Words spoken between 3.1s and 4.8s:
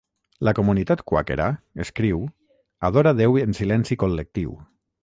Déu en silenci col·lectiu.